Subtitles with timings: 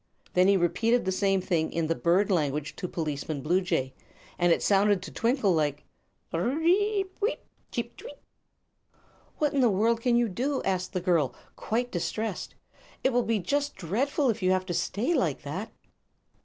[0.33, 3.93] Then he repeated the same thing in the bird language to Policeman Bluejay,
[4.39, 5.83] and it sounded to Twinkle like:
[6.31, 7.19] "Pir r r r eep
[7.69, 8.17] cheep tweet!"
[9.37, 12.55] "What in the world can you do?" asked the girl, quite distressed.
[13.03, 15.71] "It will be just dreadful if you have to stay like that."